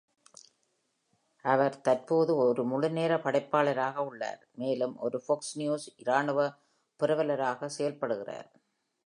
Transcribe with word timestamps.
அவர் 1.45 1.75
தற்போது 1.81 2.31
ஒரு 2.45 2.63
முழுநேர 2.63 3.17
படைப்பாளராக 3.17 4.05
உள்ளார், 4.09 4.41
மேலும் 4.61 4.95
ஒரு 4.97 5.19
Fox 5.27 5.53
News 5.61 5.85
இராணுவ 6.05 6.49
புரவலராக 6.99 7.69
செயல்படுகிறார். 7.77 8.49